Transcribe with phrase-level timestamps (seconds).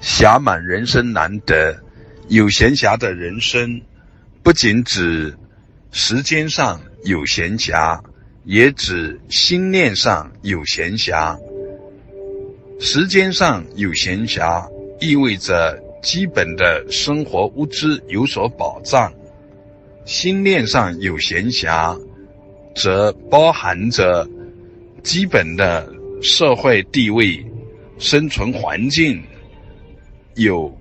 [0.00, 1.78] 暇满人生难得，
[2.28, 3.82] 有闲暇的人生，
[4.42, 5.36] 不仅指
[5.92, 8.00] 时间上有闲暇，
[8.44, 11.38] 也指心念上有闲暇。
[12.80, 14.66] 时间上有闲暇，
[15.00, 19.12] 意味着基本的生活物资有所保障；
[20.06, 22.00] 心念上有闲暇，
[22.74, 24.26] 则包含着
[25.02, 25.86] 基本的
[26.22, 27.44] 社会地位、
[27.98, 29.22] 生存环境。
[30.34, 30.76] 有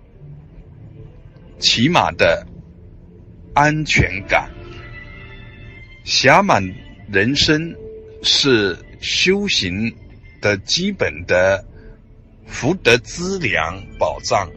[1.58, 2.46] 起码的
[3.54, 4.50] 安全感，
[6.06, 6.64] 暇满
[7.12, 7.76] 人生
[8.22, 9.94] 是修行
[10.40, 11.66] 的基本的
[12.46, 14.50] 福德资粮保障。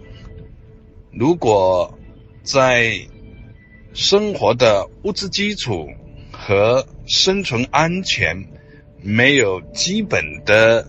[1.12, 1.98] 如果
[2.42, 2.94] 在
[3.94, 5.88] 生活的物质基础
[6.30, 8.46] 和生存安全
[9.02, 10.86] 没有基本的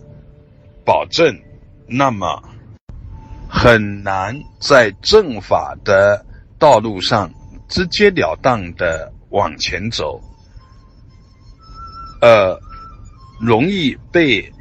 [0.85, 1.39] 保证，
[1.87, 2.52] 那么。
[3.55, 6.25] 很难在正法的
[6.57, 7.31] 道路上
[7.69, 10.19] 直截了当的往前走，
[12.19, 12.59] 呃，
[13.39, 14.51] 容易被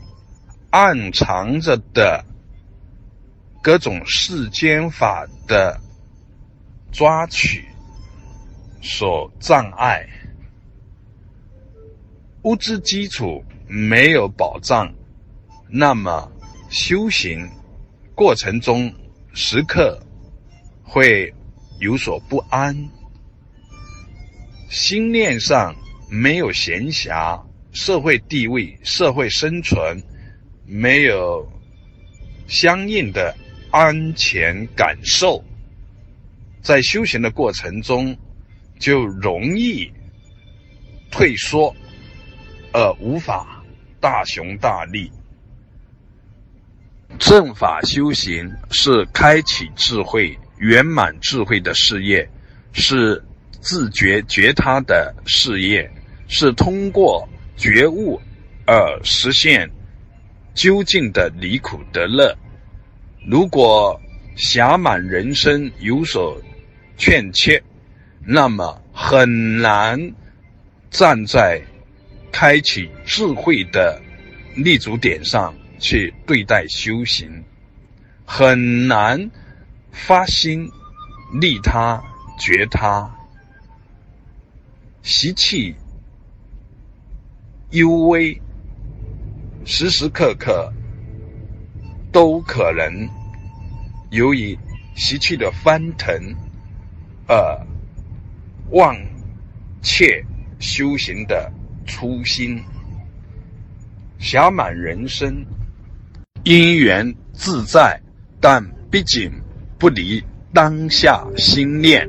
[0.70, 2.22] 暗藏着的
[3.62, 5.80] 各种世间法的
[6.92, 7.64] 抓取
[8.82, 10.06] 所障碍，
[12.42, 14.92] 物质基础没有保障，
[15.66, 16.30] 那么
[16.68, 17.50] 修行。
[18.22, 18.88] 过程中，
[19.34, 20.00] 时刻
[20.84, 21.34] 会
[21.80, 22.72] 有所不安，
[24.70, 25.74] 心念上
[26.08, 30.00] 没有闲暇，社会地位、社会生存
[30.64, 31.44] 没有
[32.46, 33.36] 相应的
[33.72, 35.42] 安全感受，
[36.62, 38.16] 在修行的过程中
[38.78, 39.92] 就容易
[41.10, 41.74] 退缩，
[42.72, 43.64] 而无法
[44.00, 45.10] 大雄大力。
[47.18, 52.28] 正法修行是开启智慧、圆满智慧的事业，
[52.72, 53.22] 是
[53.60, 55.90] 自觉觉他的事业，
[56.26, 58.20] 是通过觉悟
[58.66, 59.70] 而实现
[60.54, 62.36] 究竟的离苦得乐。
[63.26, 64.00] 如果
[64.36, 66.40] 暇满人生有所
[66.96, 67.62] 欠缺，
[68.26, 70.12] 那么很难
[70.90, 71.62] 站在
[72.32, 74.00] 开启智慧的
[74.56, 75.54] 立足点上。
[75.82, 77.42] 去对待修行，
[78.24, 79.28] 很难
[79.90, 80.70] 发心
[81.40, 82.00] 利他、
[82.38, 83.12] 觉他，
[85.02, 85.74] 习气
[87.70, 88.40] 幽微，
[89.64, 90.72] 时时刻刻
[92.12, 93.08] 都可能
[94.10, 94.56] 由于
[94.94, 96.14] 习气的翻腾
[97.26, 97.66] 而
[98.70, 98.96] 忘
[99.82, 100.24] 却
[100.60, 101.52] 修行的
[101.84, 102.62] 初心，
[104.20, 105.44] 暇满人生。
[106.44, 108.00] 因缘自在，
[108.40, 109.30] 但毕竟
[109.78, 110.22] 不离
[110.52, 112.08] 当下心念。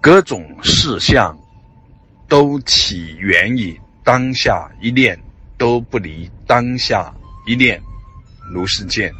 [0.00, 1.36] 各种事项
[2.28, 5.18] 都起源于当下一念，
[5.58, 7.12] 都不离当下
[7.46, 7.82] 一念。
[8.52, 9.12] 如是见。